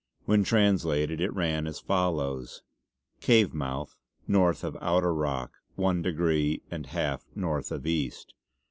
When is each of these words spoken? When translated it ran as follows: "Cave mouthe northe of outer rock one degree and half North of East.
When 0.25 0.43
translated 0.43 1.21
it 1.21 1.31
ran 1.31 1.67
as 1.67 1.79
follows: 1.79 2.63
"Cave 3.19 3.53
mouthe 3.53 3.95
northe 4.27 4.63
of 4.63 4.75
outer 4.81 5.13
rock 5.13 5.51
one 5.75 6.01
degree 6.01 6.63
and 6.71 6.87
half 6.87 7.27
North 7.35 7.71
of 7.71 7.85
East. 7.85 8.33